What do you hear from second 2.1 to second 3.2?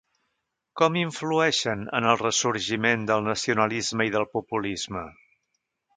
el ressorgiment